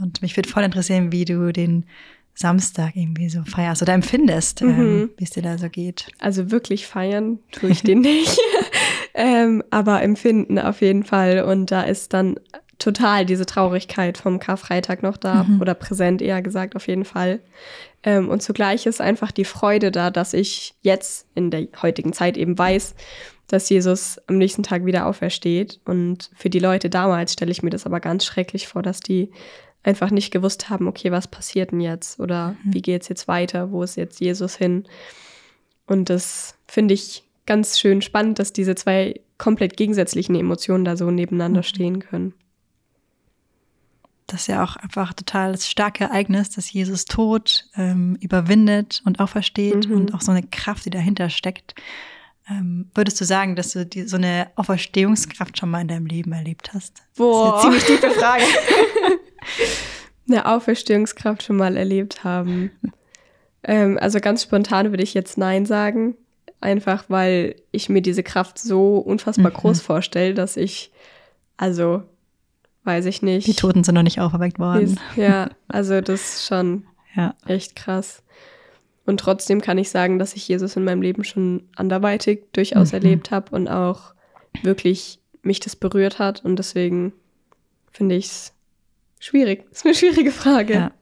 Und 0.00 0.20
mich 0.20 0.36
würde 0.36 0.48
voll 0.48 0.64
interessieren, 0.64 1.12
wie 1.12 1.24
du 1.24 1.52
den 1.52 1.86
Samstag 2.34 2.96
irgendwie 2.96 3.28
so 3.28 3.42
feierst 3.44 3.82
oder 3.82 3.92
empfindest, 3.92 4.62
ähm, 4.62 4.68
mhm. 4.68 4.80
ähm, 4.80 5.10
wie 5.16 5.24
es 5.24 5.30
dir 5.30 5.42
da 5.42 5.58
so 5.58 5.68
geht. 5.68 6.08
Also 6.18 6.50
wirklich 6.50 6.86
feiern 6.86 7.38
tue 7.52 7.70
ich 7.70 7.82
den 7.82 8.00
nicht, 8.02 8.38
ähm, 9.14 9.62
aber 9.70 10.02
empfinden 10.02 10.58
auf 10.58 10.80
jeden 10.80 11.04
Fall. 11.04 11.42
Und 11.42 11.70
da 11.70 11.82
ist 11.82 12.12
dann 12.14 12.36
total 12.78 13.24
diese 13.24 13.46
Traurigkeit 13.46 14.18
vom 14.18 14.38
Karfreitag 14.40 15.02
noch 15.02 15.16
da 15.16 15.44
mhm. 15.44 15.60
oder 15.60 15.74
präsent 15.74 16.20
eher 16.20 16.42
gesagt 16.42 16.74
auf 16.74 16.88
jeden 16.88 17.04
Fall. 17.04 17.40
Ähm, 18.02 18.28
und 18.28 18.42
zugleich 18.42 18.86
ist 18.86 19.00
einfach 19.00 19.30
die 19.30 19.44
Freude 19.44 19.90
da, 19.90 20.10
dass 20.10 20.34
ich 20.34 20.74
jetzt 20.82 21.26
in 21.34 21.50
der 21.50 21.68
heutigen 21.80 22.12
Zeit 22.12 22.36
eben 22.36 22.58
weiß, 22.58 22.94
dass 23.46 23.68
Jesus 23.68 24.18
am 24.26 24.38
nächsten 24.38 24.62
Tag 24.62 24.84
wieder 24.84 25.06
aufersteht. 25.06 25.80
Und 25.84 26.30
für 26.34 26.50
die 26.50 26.58
Leute 26.58 26.90
damals 26.90 27.34
stelle 27.34 27.52
ich 27.52 27.62
mir 27.62 27.70
das 27.70 27.86
aber 27.86 28.00
ganz 28.00 28.24
schrecklich 28.24 28.66
vor, 28.66 28.82
dass 28.82 29.00
die 29.00 29.30
einfach 29.82 30.10
nicht 30.10 30.30
gewusst 30.30 30.70
haben, 30.70 30.86
okay, 30.86 31.10
was 31.10 31.28
passiert 31.28 31.72
denn 31.72 31.80
jetzt? 31.80 32.20
Oder 32.20 32.56
mhm. 32.62 32.74
wie 32.74 32.82
geht 32.82 33.02
es 33.02 33.08
jetzt 33.08 33.28
weiter? 33.28 33.70
Wo 33.70 33.82
ist 33.82 33.96
jetzt 33.96 34.20
Jesus 34.20 34.56
hin? 34.56 34.84
Und 35.86 36.10
das 36.10 36.54
finde 36.66 36.94
ich 36.94 37.24
ganz 37.46 37.78
schön 37.78 38.02
spannend, 38.02 38.38
dass 38.38 38.52
diese 38.52 38.74
zwei 38.74 39.20
komplett 39.38 39.76
gegensätzlichen 39.76 40.36
Emotionen 40.36 40.84
da 40.84 40.96
so 40.96 41.10
nebeneinander 41.10 41.60
mhm. 41.60 41.66
stehen 41.66 41.98
können 42.00 42.34
das 44.32 44.42
ist 44.42 44.46
ja 44.46 44.64
auch 44.64 44.76
einfach 44.76 45.12
total 45.12 45.52
das 45.52 45.68
starke 45.68 46.04
Ereignis, 46.04 46.50
dass 46.50 46.72
Jesus 46.72 47.04
Tod 47.04 47.66
ähm, 47.76 48.16
überwindet 48.20 49.02
und 49.04 49.20
aufersteht 49.20 49.88
mhm. 49.88 49.96
und 49.96 50.14
auch 50.14 50.22
so 50.22 50.32
eine 50.32 50.42
Kraft, 50.42 50.86
die 50.86 50.90
dahinter 50.90 51.28
steckt. 51.28 51.74
Ähm, 52.48 52.90
würdest 52.94 53.20
du 53.20 53.24
sagen, 53.24 53.56
dass 53.56 53.72
du 53.72 53.84
die, 53.84 54.08
so 54.08 54.16
eine 54.16 54.50
Auferstehungskraft 54.56 55.58
schon 55.58 55.70
mal 55.70 55.82
in 55.82 55.88
deinem 55.88 56.06
Leben 56.06 56.32
erlebt 56.32 56.72
hast? 56.72 57.02
Boah. 57.16 57.52
Das 57.52 57.64
ist 57.64 57.66
eine 57.66 57.78
ziemlich 57.78 58.00
tiefe 58.00 58.10
Frage. 58.18 58.44
eine 60.28 60.46
Auferstehungskraft 60.46 61.42
schon 61.42 61.56
mal 61.56 61.76
erlebt 61.76 62.24
haben. 62.24 62.70
Ähm, 63.64 63.98
also 64.00 64.20
ganz 64.20 64.42
spontan 64.42 64.90
würde 64.90 65.02
ich 65.02 65.14
jetzt 65.14 65.38
Nein 65.38 65.66
sagen. 65.66 66.16
Einfach 66.60 67.04
weil 67.08 67.56
ich 67.72 67.88
mir 67.88 68.02
diese 68.02 68.22
Kraft 68.22 68.58
so 68.58 68.98
unfassbar 68.98 69.50
mhm. 69.50 69.56
groß 69.56 69.80
vorstelle, 69.80 70.34
dass 70.34 70.56
ich, 70.56 70.92
also 71.56 72.04
weiß 72.84 73.06
ich 73.06 73.20
nicht. 73.22 73.46
Die 73.48 73.54
Toten 73.54 73.82
sind 73.82 73.96
noch 73.96 74.02
nicht 74.02 74.20
auferweckt 74.20 74.58
worden. 74.58 74.98
Ja, 75.16 75.50
also 75.68 76.00
das 76.00 76.36
ist 76.36 76.46
schon 76.46 76.84
ja. 77.16 77.34
echt 77.46 77.74
krass. 77.74 78.22
Und 79.04 79.18
trotzdem 79.18 79.60
kann 79.60 79.78
ich 79.78 79.90
sagen, 79.90 80.20
dass 80.20 80.34
ich 80.34 80.46
Jesus 80.46 80.76
in 80.76 80.84
meinem 80.84 81.02
Leben 81.02 81.24
schon 81.24 81.68
anderweitig 81.74 82.44
durchaus 82.52 82.92
mhm. 82.92 82.98
erlebt 82.98 83.30
habe 83.32 83.54
und 83.54 83.68
auch 83.68 84.14
wirklich 84.62 85.18
mich 85.42 85.58
das 85.58 85.74
berührt 85.74 86.20
hat. 86.20 86.44
Und 86.44 86.56
deswegen 86.56 87.12
finde 87.90 88.14
ich 88.14 88.26
es 88.26 88.52
schwierig. 89.22 89.64
Das 89.70 89.78
ist 89.78 89.86
eine 89.86 89.94
schwierige 89.94 90.32
Frage. 90.32 90.74
Ja. 90.74 90.92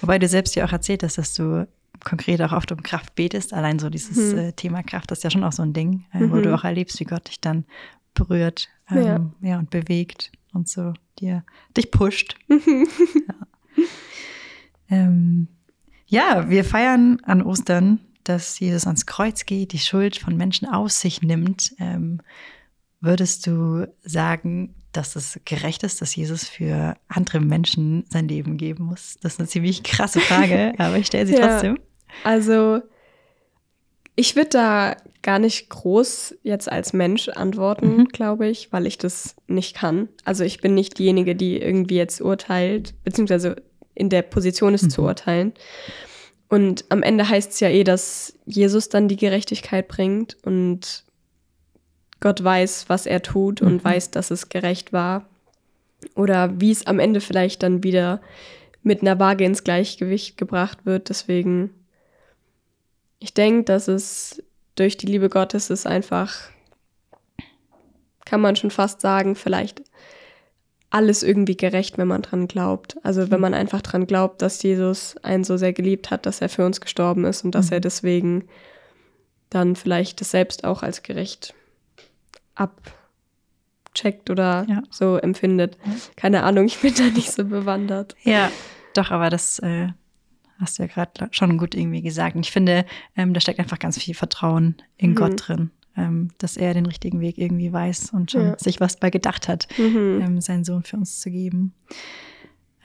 Wobei 0.00 0.18
du 0.18 0.28
selbst 0.28 0.54
ja 0.54 0.64
auch 0.64 0.72
erzählt 0.72 1.02
hast, 1.02 1.18
dass 1.18 1.34
du 1.34 1.66
konkret 2.04 2.40
auch 2.42 2.52
oft 2.52 2.70
um 2.72 2.82
Kraft 2.82 3.14
betest. 3.14 3.52
Allein 3.52 3.78
so 3.78 3.90
dieses 3.90 4.32
mhm. 4.32 4.38
äh, 4.38 4.52
Thema 4.52 4.82
Kraft, 4.82 5.10
das 5.10 5.18
ist 5.18 5.24
ja 5.24 5.30
schon 5.30 5.44
auch 5.44 5.52
so 5.52 5.62
ein 5.62 5.72
Ding, 5.72 6.04
äh, 6.12 6.20
mhm. 6.20 6.32
wo 6.32 6.40
du 6.40 6.54
auch 6.54 6.64
erlebst, 6.64 7.00
wie 7.00 7.04
Gott 7.04 7.28
dich 7.28 7.40
dann 7.40 7.64
berührt 8.14 8.68
ähm, 8.90 9.32
ja. 9.40 9.50
ja. 9.50 9.58
und 9.58 9.70
bewegt 9.70 10.32
und 10.52 10.68
so 10.68 10.94
dir 11.18 11.44
dich 11.76 11.90
pusht. 11.90 12.36
ja. 12.48 13.86
Ähm, 14.90 15.48
ja, 16.06 16.48
wir 16.48 16.64
feiern 16.64 17.20
an 17.24 17.42
Ostern, 17.42 18.00
dass 18.24 18.58
Jesus 18.58 18.86
ans 18.86 19.06
Kreuz 19.06 19.44
geht, 19.44 19.72
die 19.72 19.78
Schuld 19.78 20.16
von 20.16 20.36
Menschen 20.36 20.66
aus 20.66 21.00
sich 21.00 21.22
nimmt. 21.22 21.74
Ähm, 21.78 22.20
würdest 23.00 23.46
du 23.46 23.86
sagen, 24.02 24.74
dass 24.92 25.16
es 25.16 25.40
gerecht 25.44 25.82
ist, 25.82 26.00
dass 26.00 26.14
Jesus 26.16 26.44
für 26.48 26.96
andere 27.08 27.40
Menschen 27.40 28.04
sein 28.10 28.28
Leben 28.28 28.56
geben 28.56 28.84
muss? 28.84 29.16
Das 29.20 29.34
ist 29.34 29.40
eine 29.40 29.48
ziemlich 29.48 29.82
krasse 29.82 30.20
Frage, 30.20 30.74
aber 30.78 30.96
ich 30.96 31.06
stelle 31.06 31.26
sie 31.26 31.34
ja, 31.34 31.48
trotzdem. 31.48 31.78
Also, 32.24 32.80
ich 34.16 34.34
würde 34.34 34.50
da 34.50 34.96
gar 35.22 35.38
nicht 35.38 35.68
groß 35.68 36.36
jetzt 36.42 36.70
als 36.70 36.92
Mensch 36.92 37.28
antworten, 37.28 37.98
mhm. 37.98 38.08
glaube 38.08 38.48
ich, 38.48 38.72
weil 38.72 38.86
ich 38.86 38.98
das 38.98 39.36
nicht 39.46 39.76
kann. 39.76 40.08
Also 40.24 40.44
ich 40.44 40.60
bin 40.60 40.74
nicht 40.74 40.98
diejenige, 40.98 41.36
die 41.36 41.60
irgendwie 41.60 41.96
jetzt 41.96 42.20
urteilt, 42.20 42.94
beziehungsweise 43.04 43.56
in 43.94 44.08
der 44.08 44.22
Position 44.22 44.74
ist 44.74 44.84
mhm. 44.84 44.90
zu 44.90 45.02
urteilen. 45.02 45.52
Und 46.48 46.86
am 46.88 47.02
Ende 47.02 47.28
heißt 47.28 47.52
es 47.52 47.60
ja 47.60 47.68
eh, 47.68 47.84
dass 47.84 48.38
Jesus 48.46 48.88
dann 48.88 49.08
die 49.08 49.16
Gerechtigkeit 49.16 49.86
bringt 49.86 50.36
und 50.44 51.04
Gott 52.20 52.42
weiß, 52.42 52.88
was 52.88 53.06
er 53.06 53.22
tut 53.22 53.62
und 53.62 53.74
mhm. 53.74 53.84
weiß, 53.84 54.10
dass 54.10 54.30
es 54.30 54.48
gerecht 54.48 54.92
war. 54.92 55.26
Oder 56.14 56.60
wie 56.60 56.70
es 56.70 56.86
am 56.86 56.98
Ende 56.98 57.20
vielleicht 57.20 57.62
dann 57.62 57.82
wieder 57.82 58.20
mit 58.82 59.02
einer 59.02 59.18
Waage 59.18 59.44
ins 59.44 59.64
Gleichgewicht 59.64 60.36
gebracht 60.36 60.84
wird. 60.84 61.08
Deswegen, 61.08 61.70
ich 63.18 63.34
denke, 63.34 63.64
dass 63.64 63.88
es 63.88 64.42
durch 64.76 64.96
die 64.96 65.06
Liebe 65.06 65.28
Gottes 65.28 65.70
ist 65.70 65.86
einfach, 65.86 66.50
kann 68.24 68.40
man 68.40 68.56
schon 68.56 68.70
fast 68.70 69.00
sagen, 69.00 69.34
vielleicht 69.34 69.82
alles 70.90 71.22
irgendwie 71.22 71.56
gerecht, 71.56 71.98
wenn 71.98 72.08
man 72.08 72.22
dran 72.22 72.48
glaubt. 72.48 72.96
Also 73.02 73.30
wenn 73.30 73.40
man 73.40 73.54
einfach 73.54 73.82
dran 73.82 74.06
glaubt, 74.06 74.40
dass 74.40 74.62
Jesus 74.62 75.16
einen 75.22 75.44
so 75.44 75.56
sehr 75.56 75.72
geliebt 75.72 76.10
hat, 76.10 76.24
dass 76.24 76.40
er 76.40 76.48
für 76.48 76.64
uns 76.64 76.80
gestorben 76.80 77.24
ist 77.24 77.44
und 77.44 77.54
dass 77.54 77.66
mhm. 77.66 77.74
er 77.74 77.80
deswegen 77.80 78.44
dann 79.50 79.76
vielleicht 79.76 80.20
das 80.20 80.30
selbst 80.30 80.64
auch 80.64 80.82
als 80.82 81.02
gerecht 81.02 81.54
abcheckt 82.58 84.30
oder 84.30 84.66
ja. 84.68 84.82
so 84.90 85.16
empfindet. 85.16 85.78
Keine 86.16 86.42
Ahnung, 86.42 86.66
ich 86.66 86.78
bin 86.78 86.94
da 86.94 87.04
nicht 87.04 87.32
so 87.32 87.44
bewandert. 87.44 88.14
Ja, 88.22 88.50
doch, 88.94 89.10
aber 89.10 89.30
das 89.30 89.58
äh, 89.60 89.88
Hast 90.58 90.78
du 90.78 90.82
ja 90.82 90.88
gerade 90.88 91.28
schon 91.30 91.56
gut 91.56 91.74
irgendwie 91.74 92.02
gesagt. 92.02 92.34
Und 92.34 92.44
ich 92.44 92.50
finde, 92.50 92.84
ähm, 93.16 93.32
da 93.32 93.40
steckt 93.40 93.60
einfach 93.60 93.78
ganz 93.78 93.98
viel 93.98 94.14
Vertrauen 94.14 94.76
in 94.96 95.10
mhm. 95.10 95.14
Gott 95.14 95.48
drin, 95.48 95.70
ähm, 95.96 96.30
dass 96.38 96.56
er 96.56 96.74
den 96.74 96.86
richtigen 96.86 97.20
Weg 97.20 97.38
irgendwie 97.38 97.72
weiß 97.72 98.10
und 98.12 98.32
schon 98.32 98.42
ja. 98.42 98.58
sich 98.58 98.80
was 98.80 98.98
bei 98.98 99.10
gedacht 99.10 99.46
hat, 99.46 99.68
mhm. 99.78 100.20
ähm, 100.20 100.40
seinen 100.40 100.64
Sohn 100.64 100.82
für 100.82 100.96
uns 100.96 101.20
zu 101.20 101.30
geben. 101.30 101.74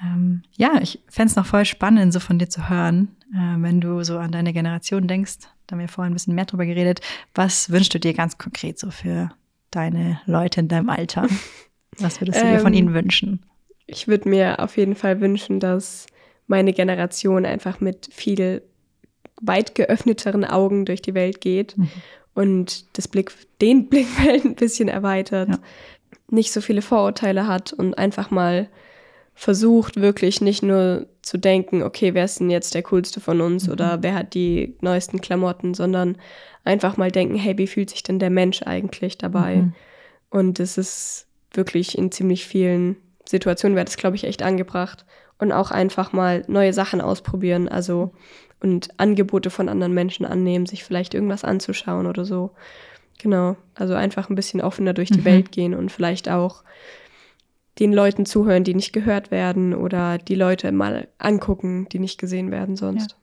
Ähm, 0.04 0.44
ja, 0.56 0.80
ich 0.82 1.02
fände 1.10 1.32
es 1.32 1.36
noch 1.36 1.48
voll 1.48 1.66
spannend, 1.66 2.14
so 2.14 2.20
von 2.20 2.38
dir 2.38 2.50
zu 2.50 2.70
hören, 2.70 3.16
äh, 3.34 3.56
wenn 3.58 3.82
du 3.82 4.04
so 4.04 4.20
an 4.20 4.32
deine 4.32 4.54
Generation 4.54 5.08
denkst. 5.08 5.38
Da 5.66 5.74
haben 5.74 5.80
wir 5.80 5.88
vorhin 5.88 6.12
ein 6.12 6.16
bisschen 6.16 6.36
mehr 6.36 6.46
drüber 6.46 6.68
geredet. 6.68 7.02
Was 7.34 7.72
wünschst 7.72 7.94
du 7.96 8.00
dir 8.00 8.14
ganz 8.14 8.38
konkret 8.38 8.78
so 8.78 8.92
für 8.92 9.32
deine 9.76 10.20
Leute 10.26 10.62
in 10.62 10.68
deinem 10.68 10.90
Alter? 10.90 11.28
Was 12.00 12.22
würdest 12.22 12.42
du 12.42 12.46
dir 12.46 12.60
von 12.60 12.74
ähm, 12.74 12.80
ihnen 12.80 12.94
wünschen? 12.94 13.46
Ich 13.86 14.08
würde 14.08 14.30
mir 14.30 14.60
auf 14.60 14.78
jeden 14.78 14.96
Fall 14.96 15.22
wünschen, 15.22 15.60
dass 15.60 16.08
meine 16.48 16.74
Generation 16.74 17.46
einfach 17.46 17.80
mit 17.80 18.10
viel 18.12 18.64
weit 19.42 19.76
geöffneteren 19.76 20.46
Augen 20.46 20.86
durch 20.86 21.02
die 21.02 21.14
Welt 21.14 21.42
geht 21.42 21.78
mhm. 21.78 21.90
und 22.34 22.98
das 22.98 23.08
Blick, 23.08 23.32
den 23.62 23.88
Blickfeld 23.90 24.46
ein 24.46 24.56
bisschen 24.56 24.90
erweitert, 24.90 25.50
ja. 25.50 25.60
nicht 26.30 26.52
so 26.52 26.62
viele 26.62 26.82
Vorurteile 26.82 27.48
hat 27.48 27.74
und 27.74 27.98
einfach 27.98 28.32
mal 28.32 28.70
versucht, 29.36 30.00
wirklich 30.00 30.42
nicht 30.42 30.64
nur 30.64 31.08
zu 31.22 31.38
denken, 31.38 31.84
okay, 31.84 32.14
wer 32.14 32.26
ist 32.26 32.40
denn 32.40 32.50
jetzt 32.50 32.76
der 32.76 32.84
coolste 32.84 33.20
von 33.20 33.42
uns 33.42 33.68
mhm. 33.68 33.74
oder 33.74 34.04
wer 34.04 34.14
hat 34.14 34.34
die 34.34 34.76
neuesten 34.82 35.22
Klamotten, 35.22 35.74
sondern 35.74 36.18
einfach 36.64 36.98
mal 36.98 37.12
denken, 37.12 37.36
hey, 37.36 37.58
wie 37.58 37.68
fühlt 37.68 37.90
sich 37.90 38.04
denn 38.04 38.20
der 38.20 38.30
Mensch 38.30 38.62
eigentlich 38.64 39.18
dabei? 39.18 39.58
Mhm. 39.58 39.74
Und 40.30 40.60
es 40.60 40.78
ist 40.78 41.28
wirklich 41.52 41.98
in 41.98 42.12
ziemlich 42.12 42.46
vielen 42.46 42.98
Situationen 43.28 43.76
wäre 43.76 43.86
das, 43.86 43.98
glaube 43.98 44.16
ich, 44.16 44.26
echt 44.26 44.44
angebracht. 44.44 45.06
Und 45.40 45.52
auch 45.52 45.72
einfach 45.72 46.14
mal 46.14 46.44
neue 46.48 46.74
Sachen 46.74 47.02
ausprobieren, 47.02 47.68
also 47.68 48.14
und 48.62 48.98
Angebote 48.98 49.50
von 49.50 49.68
anderen 49.68 49.94
Menschen 49.94 50.26
annehmen, 50.26 50.66
sich 50.66 50.86
vielleicht 50.86 51.14
irgendwas 51.14 51.44
anzuschauen 51.44 52.06
oder 52.06 52.24
so. 52.24 52.52
Genau, 53.22 53.58
also 53.76 53.94
einfach 53.94 54.30
ein 54.30 54.36
bisschen 54.36 54.62
offener 54.62 54.94
durch 54.94 55.10
die 55.10 55.20
mhm. 55.20 55.26
Welt 55.26 55.52
gehen 55.52 55.74
und 55.74 55.92
vielleicht 55.92 56.30
auch 56.30 56.64
den 57.80 57.94
Leuten 57.94 58.26
zuhören, 58.26 58.64
die 58.64 58.76
nicht 58.76 58.94
gehört 58.94 59.32
werden 59.32 59.74
oder 59.74 60.18
die 60.18 60.36
Leute 60.36 60.72
mal 60.72 61.08
angucken, 61.18 61.88
die 61.92 62.00
nicht 62.00 62.20
gesehen 62.20 62.52
werden 62.52 62.76
sonst. 62.76 63.12
Ja. 63.12 63.18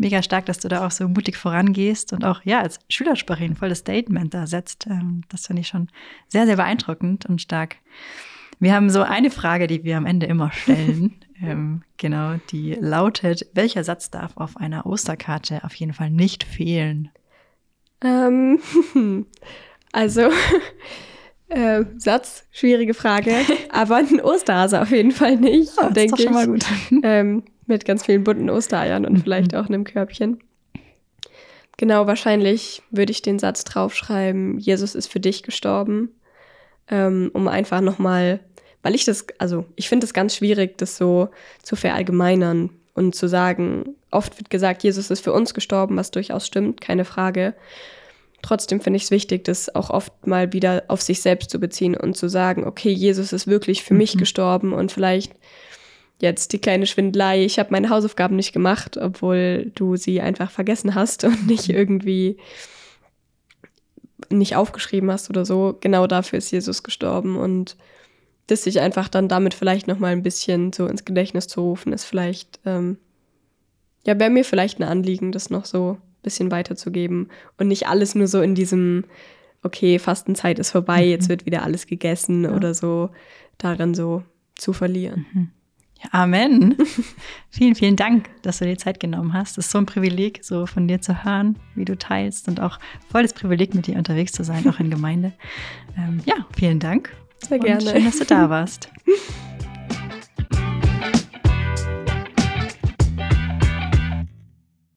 Mega 0.00 0.22
stark, 0.22 0.46
dass 0.46 0.60
du 0.60 0.68
da 0.68 0.86
auch 0.86 0.92
so 0.92 1.08
mutig 1.08 1.36
vorangehst 1.36 2.12
und 2.12 2.24
auch 2.24 2.42
ja 2.44 2.60
als 2.60 2.78
Schülersprecherin 2.88 3.56
voll 3.56 3.68
das 3.68 3.78
Statement 3.78 4.32
da 4.32 4.46
setzt. 4.46 4.86
Ähm, 4.86 5.22
das 5.28 5.48
finde 5.48 5.62
ich 5.62 5.68
schon 5.68 5.88
sehr, 6.28 6.46
sehr 6.46 6.56
beeindruckend 6.56 7.26
und 7.26 7.42
stark. 7.42 7.76
Wir 8.60 8.74
haben 8.74 8.90
so 8.90 9.02
eine 9.02 9.30
Frage, 9.30 9.66
die 9.66 9.84
wir 9.84 9.96
am 9.96 10.06
Ende 10.06 10.26
immer 10.26 10.52
stellen. 10.52 11.16
ähm, 11.42 11.82
genau, 11.96 12.34
die 12.50 12.74
lautet: 12.74 13.46
Welcher 13.54 13.82
Satz 13.82 14.10
darf 14.10 14.36
auf 14.36 14.56
einer 14.56 14.86
Osterkarte 14.86 15.64
auf 15.64 15.74
jeden 15.74 15.92
Fall 15.92 16.10
nicht 16.10 16.44
fehlen? 16.44 17.10
Ähm, 18.02 18.60
also, 19.92 20.22
äh, 21.48 21.84
Satz, 21.96 22.44
schwierige 22.52 22.94
Frage, 22.94 23.34
aber 23.70 23.96
ein 23.96 24.20
Osterhase 24.20 24.80
auf 24.80 24.90
jeden 24.90 25.12
Fall 25.12 25.36
nicht, 25.36 25.72
oh, 25.78 25.90
denke 25.90 26.16
ich. 26.18 26.24
Schon 26.24 26.34
mal 26.34 26.46
gut. 26.46 26.64
Ähm, 27.02 27.44
mit 27.66 27.84
ganz 27.84 28.04
vielen 28.04 28.24
bunten 28.24 28.50
Ostereiern 28.50 29.04
und 29.04 29.12
mhm. 29.12 29.22
vielleicht 29.22 29.54
auch 29.54 29.66
einem 29.66 29.84
Körbchen. 29.84 30.38
Genau, 31.76 32.06
wahrscheinlich 32.06 32.82
würde 32.90 33.12
ich 33.12 33.22
den 33.22 33.38
Satz 33.38 33.62
draufschreiben, 33.64 34.58
Jesus 34.58 34.94
ist 34.94 35.06
für 35.06 35.20
dich 35.20 35.42
gestorben, 35.42 36.10
ähm, 36.90 37.30
um 37.34 37.46
einfach 37.46 37.80
nochmal, 37.80 38.40
weil 38.82 38.94
ich 38.94 39.04
das, 39.04 39.26
also 39.38 39.64
ich 39.76 39.88
finde 39.88 40.04
es 40.06 40.14
ganz 40.14 40.34
schwierig, 40.34 40.76
das 40.78 40.96
so 40.96 41.28
zu 41.62 41.76
verallgemeinern 41.76 42.70
und 42.94 43.14
zu 43.14 43.28
sagen, 43.28 43.94
oft 44.10 44.36
wird 44.38 44.50
gesagt, 44.50 44.82
Jesus 44.82 45.10
ist 45.10 45.20
für 45.20 45.32
uns 45.32 45.54
gestorben, 45.54 45.96
was 45.96 46.10
durchaus 46.10 46.46
stimmt, 46.46 46.80
keine 46.80 47.04
Frage. 47.04 47.54
Trotzdem 48.42 48.80
finde 48.80 48.98
ich 48.98 49.04
es 49.04 49.10
wichtig, 49.10 49.44
das 49.44 49.74
auch 49.74 49.90
oft 49.90 50.26
mal 50.26 50.52
wieder 50.52 50.84
auf 50.88 51.02
sich 51.02 51.20
selbst 51.20 51.50
zu 51.50 51.58
beziehen 51.58 51.96
und 51.96 52.16
zu 52.16 52.28
sagen, 52.28 52.64
okay, 52.64 52.90
Jesus 52.90 53.32
ist 53.32 53.46
wirklich 53.46 53.82
für 53.82 53.94
mhm. 53.94 53.98
mich 53.98 54.16
gestorben 54.16 54.72
und 54.72 54.92
vielleicht 54.92 55.32
jetzt 56.20 56.52
die 56.52 56.58
kleine 56.58 56.86
Schwindelei, 56.86 57.44
ich 57.44 57.58
habe 57.58 57.70
meine 57.72 57.90
Hausaufgaben 57.90 58.36
nicht 58.36 58.52
gemacht, 58.52 58.96
obwohl 58.96 59.70
du 59.74 59.96
sie 59.96 60.20
einfach 60.20 60.50
vergessen 60.50 60.94
hast 60.94 61.24
und 61.24 61.46
nicht 61.46 61.68
mhm. 61.68 61.74
irgendwie 61.74 62.36
nicht 64.30 64.56
aufgeschrieben 64.56 65.10
hast 65.10 65.30
oder 65.30 65.44
so. 65.44 65.76
Genau 65.80 66.06
dafür 66.06 66.38
ist 66.38 66.50
Jesus 66.50 66.82
gestorben 66.82 67.36
und 67.36 67.76
das 68.46 68.64
sich 68.64 68.80
einfach 68.80 69.08
dann 69.08 69.28
damit 69.28 69.54
vielleicht 69.54 69.88
noch 69.88 69.98
mal 69.98 70.12
ein 70.12 70.22
bisschen 70.22 70.72
so 70.72 70.86
ins 70.86 71.04
Gedächtnis 71.04 71.48
zu 71.48 71.60
rufen, 71.60 71.92
ist 71.92 72.04
vielleicht 72.04 72.60
ähm, 72.64 72.98
ja 74.06 74.18
wäre 74.18 74.30
mir 74.30 74.44
vielleicht 74.44 74.80
ein 74.80 74.88
Anliegen, 74.88 75.32
das 75.32 75.50
noch 75.50 75.64
so 75.64 75.98
bisschen 76.22 76.50
weiterzugeben 76.50 77.28
und 77.58 77.68
nicht 77.68 77.86
alles 77.86 78.14
nur 78.14 78.26
so 78.26 78.40
in 78.40 78.54
diesem 78.54 79.04
okay 79.62 79.98
Fastenzeit 79.98 80.58
ist 80.58 80.70
vorbei, 80.70 81.04
mhm. 81.04 81.10
jetzt 81.10 81.28
wird 81.28 81.46
wieder 81.46 81.62
alles 81.62 81.86
gegessen 81.86 82.44
ja. 82.44 82.50
oder 82.52 82.74
so 82.74 83.10
darin 83.58 83.94
so 83.94 84.22
zu 84.54 84.72
verlieren. 84.72 85.26
Mhm. 85.32 85.50
Ja, 86.02 86.10
Amen. 86.12 86.76
vielen, 87.50 87.74
vielen 87.74 87.96
Dank, 87.96 88.30
dass 88.42 88.58
du 88.58 88.66
dir 88.66 88.78
Zeit 88.78 89.00
genommen 89.00 89.32
hast. 89.32 89.58
Es 89.58 89.66
ist 89.66 89.72
so 89.72 89.78
ein 89.78 89.86
Privileg, 89.86 90.44
so 90.44 90.66
von 90.66 90.86
dir 90.86 91.00
zu 91.00 91.24
hören, 91.24 91.58
wie 91.74 91.84
du 91.84 91.98
teilst 91.98 92.46
und 92.46 92.60
auch 92.60 92.78
voll 93.10 93.22
das 93.22 93.32
Privileg, 93.32 93.74
mit 93.74 93.88
dir 93.88 93.96
unterwegs 93.96 94.30
zu 94.32 94.44
sein, 94.44 94.68
auch 94.68 94.78
in 94.78 94.90
Gemeinde. 94.90 95.32
Ähm, 95.96 96.20
ja, 96.24 96.46
vielen 96.56 96.78
Dank. 96.78 97.10
Sehr 97.38 97.58
gerne. 97.58 97.80
schön, 97.80 98.04
dass 98.04 98.18
du 98.18 98.24
da 98.24 98.48
warst. 98.48 98.90